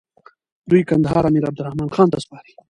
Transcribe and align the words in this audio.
دوی 0.69 0.81
کندهار 0.89 1.23
امير 1.27 1.43
عبدالرحمن 1.49 1.89
خان 1.95 2.07
ته 2.13 2.17
سپاري. 2.25 2.51